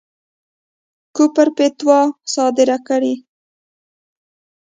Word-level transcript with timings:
د 0.03 0.03
کُفر 1.15 1.47
فتواوې 1.57 2.15
صادري 2.33 2.77
کړې. 2.87 3.13